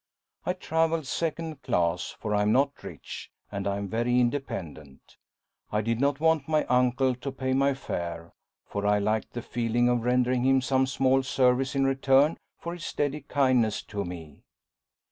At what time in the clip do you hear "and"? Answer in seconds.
3.51-3.67